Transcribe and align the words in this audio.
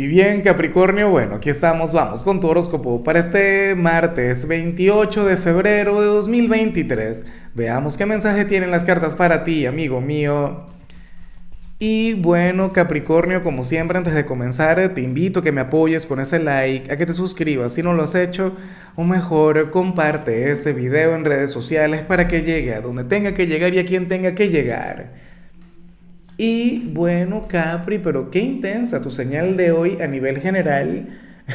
Y 0.00 0.06
bien, 0.06 0.42
Capricornio, 0.42 1.10
bueno, 1.10 1.34
aquí 1.34 1.50
estamos, 1.50 1.92
vamos 1.92 2.22
con 2.22 2.38
tu 2.38 2.46
horóscopo 2.46 3.02
para 3.02 3.18
este 3.18 3.74
martes 3.74 4.46
28 4.46 5.24
de 5.24 5.36
febrero 5.36 6.00
de 6.00 6.06
2023. 6.06 7.26
Veamos 7.56 7.96
qué 7.96 8.06
mensaje 8.06 8.44
tienen 8.44 8.70
las 8.70 8.84
cartas 8.84 9.16
para 9.16 9.42
ti, 9.42 9.66
amigo 9.66 10.00
mío. 10.00 10.66
Y 11.80 12.14
bueno, 12.14 12.70
Capricornio, 12.70 13.42
como 13.42 13.64
siempre, 13.64 13.98
antes 13.98 14.14
de 14.14 14.24
comenzar, 14.24 14.94
te 14.94 15.00
invito 15.00 15.40
a 15.40 15.42
que 15.42 15.50
me 15.50 15.62
apoyes 15.62 16.06
con 16.06 16.20
ese 16.20 16.38
like, 16.38 16.92
a 16.92 16.96
que 16.96 17.04
te 17.04 17.12
suscribas 17.12 17.72
si 17.74 17.82
no 17.82 17.92
lo 17.92 18.04
has 18.04 18.14
hecho, 18.14 18.56
o 18.94 19.02
mejor, 19.02 19.72
comparte 19.72 20.52
este 20.52 20.72
video 20.74 21.16
en 21.16 21.24
redes 21.24 21.50
sociales 21.50 22.02
para 22.02 22.28
que 22.28 22.42
llegue 22.42 22.72
a 22.72 22.80
donde 22.82 23.02
tenga 23.02 23.34
que 23.34 23.48
llegar 23.48 23.74
y 23.74 23.80
a 23.80 23.84
quien 23.84 24.06
tenga 24.06 24.36
que 24.36 24.48
llegar. 24.48 25.27
Y 26.40 26.86
bueno, 26.94 27.48
Capri, 27.48 27.98
pero 27.98 28.30
qué 28.30 28.38
intensa 28.38 29.02
tu 29.02 29.10
señal 29.10 29.56
de 29.56 29.72
hoy 29.72 29.98
a 30.00 30.06
nivel 30.06 30.38
general. 30.38 31.08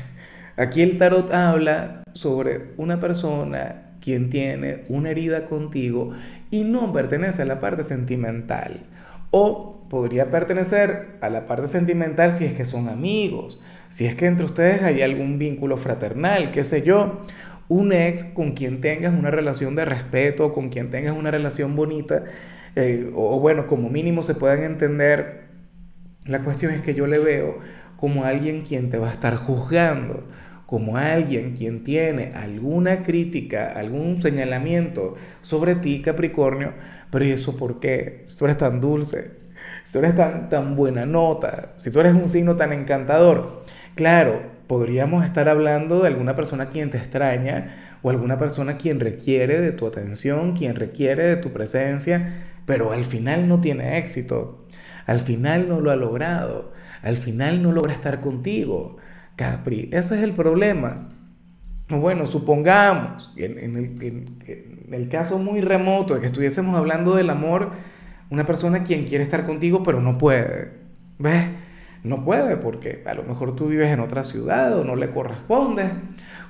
Aquí 0.58 0.82
el 0.82 0.98
tarot 0.98 1.32
habla 1.32 2.02
sobre 2.12 2.72
una 2.76 3.00
persona 3.00 3.94
quien 4.02 4.28
tiene 4.28 4.84
una 4.90 5.10
herida 5.10 5.46
contigo 5.46 6.12
y 6.50 6.64
no 6.64 6.92
pertenece 6.92 7.40
a 7.40 7.46
la 7.46 7.58
parte 7.58 7.84
sentimental. 7.84 8.84
O 9.30 9.86
podría 9.88 10.30
pertenecer 10.30 11.16
a 11.22 11.30
la 11.30 11.46
parte 11.46 11.68
sentimental 11.68 12.30
si 12.30 12.44
es 12.44 12.52
que 12.52 12.66
son 12.66 12.90
amigos, 12.90 13.58
si 13.88 14.04
es 14.04 14.14
que 14.14 14.26
entre 14.26 14.44
ustedes 14.44 14.82
hay 14.82 15.00
algún 15.00 15.38
vínculo 15.38 15.78
fraternal, 15.78 16.50
qué 16.50 16.62
sé 16.64 16.82
yo. 16.82 17.22
Un 17.68 17.94
ex 17.94 18.24
con 18.24 18.52
quien 18.52 18.82
tengas 18.82 19.14
una 19.14 19.30
relación 19.30 19.74
de 19.74 19.86
respeto, 19.86 20.52
con 20.52 20.68
quien 20.68 20.90
tengas 20.90 21.16
una 21.16 21.30
relación 21.30 21.74
bonita 21.76 22.24
eh, 22.76 23.10
o 23.14 23.40
bueno, 23.40 23.66
como 23.66 23.88
mínimo 23.88 24.22
se 24.22 24.34
puedan 24.34 24.62
entender, 24.62 25.48
la 26.26 26.44
cuestión 26.44 26.72
es 26.72 26.80
que 26.80 26.94
yo 26.94 27.06
le 27.06 27.18
veo 27.18 27.58
como 27.96 28.24
alguien 28.24 28.60
quien 28.60 28.90
te 28.90 28.98
va 28.98 29.08
a 29.08 29.12
estar 29.12 29.36
juzgando, 29.36 30.28
como 30.66 30.96
alguien 30.96 31.54
quien 31.54 31.84
tiene 31.84 32.32
alguna 32.34 33.02
crítica, 33.02 33.72
algún 33.72 34.20
señalamiento 34.20 35.14
sobre 35.40 35.76
ti, 35.76 36.02
Capricornio, 36.02 36.74
pero 37.10 37.24
¿y 37.24 37.30
eso 37.30 37.56
por 37.56 37.80
qué? 37.80 38.22
Si 38.26 38.36
tú 38.38 38.44
eres 38.44 38.58
tan 38.58 38.80
dulce, 38.80 39.30
si 39.84 39.92
tú 39.92 40.00
eres 40.00 40.16
tan, 40.16 40.48
tan 40.48 40.76
buena 40.76 41.06
nota, 41.06 41.72
si 41.76 41.90
tú 41.90 42.00
eres 42.00 42.12
un 42.12 42.28
signo 42.28 42.56
tan 42.56 42.72
encantador, 42.72 43.62
claro, 43.94 44.55
podríamos 44.66 45.24
estar 45.24 45.48
hablando 45.48 46.02
de 46.02 46.08
alguna 46.08 46.34
persona 46.34 46.68
quien 46.68 46.90
te 46.90 46.98
extraña 46.98 47.98
o 48.02 48.10
alguna 48.10 48.38
persona 48.38 48.76
quien 48.76 49.00
requiere 49.00 49.60
de 49.60 49.72
tu 49.72 49.86
atención, 49.86 50.54
quien 50.54 50.74
requiere 50.74 51.24
de 51.24 51.36
tu 51.36 51.52
presencia, 51.52 52.34
pero 52.66 52.92
al 52.92 53.04
final 53.04 53.48
no 53.48 53.60
tiene 53.60 53.98
éxito, 53.98 54.66
al 55.06 55.20
final 55.20 55.68
no 55.68 55.80
lo 55.80 55.90
ha 55.90 55.96
logrado, 55.96 56.72
al 57.02 57.16
final 57.16 57.62
no 57.62 57.72
logra 57.72 57.92
estar 57.92 58.20
contigo. 58.20 58.96
Capri, 59.36 59.88
ese 59.92 60.16
es 60.16 60.22
el 60.22 60.32
problema. 60.32 61.08
Bueno, 61.88 62.26
supongamos, 62.26 63.32
en, 63.36 63.58
en, 63.58 64.38
el, 64.90 65.08
caso 65.08 65.38
muy 65.38 65.60
remoto 65.60 66.14
de 66.14 66.20
que 66.20 66.26
estuviésemos 66.26 66.76
hablando 66.76 67.14
del 67.14 67.30
amor, 67.30 67.72
una 68.28 68.44
persona 68.44 68.82
quien 68.82 69.04
quiere 69.04 69.22
estar 69.22 69.46
contigo 69.46 69.84
pero 69.84 70.00
no 70.00 70.18
puede. 70.18 70.72
¿Ves? 71.18 71.46
No 72.02 72.24
puede 72.24 72.56
porque 72.56 73.02
a 73.06 73.14
lo 73.14 73.24
mejor 73.24 73.56
tú 73.56 73.68
vives 73.68 73.90
en 73.90 74.00
otra 74.00 74.24
ciudad 74.24 74.78
o 74.78 74.84
no 74.84 74.96
le 74.96 75.10
corresponde, 75.10 75.84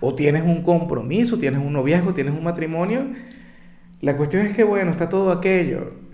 o 0.00 0.14
tienes 0.14 0.42
un 0.42 0.62
compromiso, 0.62 1.38
tienes 1.38 1.60
un 1.60 1.72
noviazgo, 1.72 2.14
tienes 2.14 2.34
un 2.34 2.44
matrimonio. 2.44 3.06
La 4.00 4.16
cuestión 4.16 4.44
es 4.46 4.54
que, 4.54 4.64
bueno, 4.64 4.90
está 4.90 5.08
todo 5.08 5.32
aquello 5.32 6.06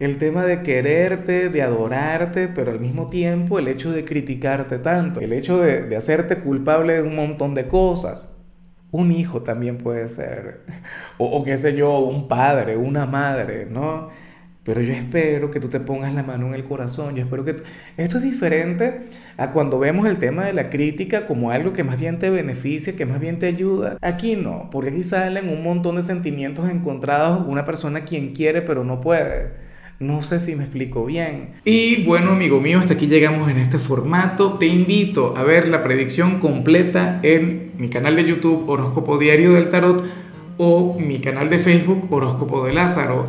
el 0.00 0.18
tema 0.18 0.44
de 0.44 0.62
quererte, 0.62 1.48
de 1.48 1.62
adorarte, 1.62 2.48
pero 2.48 2.72
al 2.72 2.80
mismo 2.80 3.08
tiempo 3.10 3.58
el 3.58 3.68
hecho 3.68 3.92
de 3.92 4.04
criticarte 4.04 4.78
tanto, 4.78 5.20
el 5.20 5.32
hecho 5.32 5.58
de, 5.60 5.94
hacerte 5.96 6.38
culpable 6.40 6.94
de 6.94 7.02
un 7.02 7.14
montón 7.16 7.54
de 7.54 7.68
cosas. 7.68 8.36
Un 8.90 9.12
hijo 9.12 9.42
también 9.42 9.78
puede 9.78 10.08
ser, 10.08 10.62
o, 11.18 11.26
o 11.26 11.44
qué 11.44 11.56
sé 11.56 11.74
yo, 11.76 11.98
un 12.00 12.28
padre, 12.28 12.76
una 12.76 13.06
madre, 13.06 13.66
¿no? 13.66 14.10
Pero 14.64 14.80
yo 14.80 14.94
espero 14.94 15.50
que 15.50 15.60
tú 15.60 15.68
te 15.68 15.78
pongas 15.78 16.14
la 16.14 16.22
mano 16.22 16.46
en 16.46 16.54
el 16.54 16.64
corazón. 16.64 17.14
Yo 17.14 17.22
espero 17.22 17.44
que... 17.44 17.56
Esto 17.98 18.16
es 18.16 18.22
diferente 18.22 19.02
a 19.36 19.50
cuando 19.50 19.78
vemos 19.78 20.06
el 20.08 20.18
tema 20.18 20.44
de 20.46 20.54
la 20.54 20.70
crítica 20.70 21.26
como 21.26 21.50
algo 21.50 21.74
que 21.74 21.84
más 21.84 22.00
bien 22.00 22.18
te 22.18 22.30
beneficia, 22.30 22.96
que 22.96 23.04
más 23.04 23.20
bien 23.20 23.38
te 23.38 23.46
ayuda. 23.46 23.98
Aquí 24.00 24.36
no, 24.36 24.70
porque 24.72 24.88
aquí 24.88 25.02
salen 25.02 25.50
un 25.50 25.62
montón 25.62 25.96
de 25.96 26.02
sentimientos 26.02 26.70
encontrados. 26.70 27.46
Una 27.46 27.66
persona 27.66 28.04
quien 28.04 28.32
quiere 28.32 28.62
pero 28.62 28.84
no 28.84 29.00
puede. 29.00 29.52
No 30.00 30.24
sé 30.24 30.38
si 30.38 30.56
me 30.56 30.64
explico 30.64 31.04
bien. 31.04 31.52
Y 31.64 32.02
bueno, 32.04 32.32
amigo 32.32 32.60
mío, 32.60 32.80
hasta 32.80 32.94
aquí 32.94 33.06
llegamos 33.06 33.50
en 33.50 33.58
este 33.58 33.78
formato. 33.78 34.58
Te 34.58 34.66
invito 34.66 35.36
a 35.36 35.44
ver 35.44 35.68
la 35.68 35.82
predicción 35.82 36.40
completa 36.40 37.20
en 37.22 37.72
mi 37.76 37.90
canal 37.90 38.16
de 38.16 38.24
YouTube 38.24 38.68
Horóscopo 38.68 39.18
Diario 39.18 39.52
del 39.52 39.68
Tarot 39.68 40.02
o 40.56 40.98
mi 40.98 41.18
canal 41.18 41.50
de 41.50 41.58
Facebook 41.58 42.10
Horóscopo 42.10 42.64
de 42.64 42.72
Lázaro. 42.72 43.28